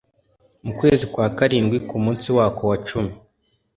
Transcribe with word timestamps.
Mu 0.65 0.71
kwezi 0.79 1.03
kwa 1.13 1.27
karindwi 1.37 1.77
ku 1.89 1.95
munsi 2.03 2.27
wako 2.37 2.61
wa 2.71 2.77
cumi 2.87 3.13